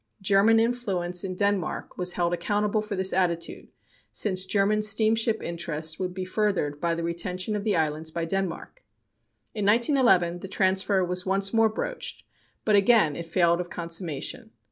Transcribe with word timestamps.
German 0.23 0.59
influence 0.59 1.23
in 1.23 1.35
Denmark 1.35 1.95
was 1.95 2.13
held 2.13 2.33
accountable 2.33 2.81
for 2.81 2.95
this 2.95 3.13
attitude, 3.13 3.67
since 4.11 4.47
German 4.47 4.81
steamship 4.81 5.43
interests 5.43 5.99
would 5.99 6.11
be 6.11 6.25
furthered 6.25 6.81
by 6.81 6.95
the 6.95 7.03
retention 7.03 7.55
of 7.55 7.63
the 7.63 7.75
islands 7.75 8.09
by 8.09 8.25
Denmark. 8.25 8.81
In 9.53 9.63
1911, 9.63 10.39
the 10.39 10.47
transfer 10.47 11.05
was 11.05 11.27
once 11.27 11.53
more 11.53 11.69
broached, 11.69 12.23
but 12.65 12.75
again 12.75 13.15
it 13.15 13.27
failed 13.27 13.61
of 13.61 13.69
consummation. 13.69 14.49